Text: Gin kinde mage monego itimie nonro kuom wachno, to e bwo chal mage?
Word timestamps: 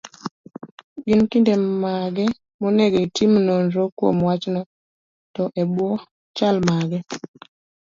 Gin 1.05 1.21
kinde 1.31 1.53
mage 1.81 2.25
monego 2.61 2.97
itimie 3.05 3.39
nonro 3.47 3.83
kuom 3.97 4.17
wachno, 4.27 4.61
to 5.35 5.43
e 5.61 5.63
bwo 5.71 5.89
chal 6.35 6.57
mage? 6.67 6.99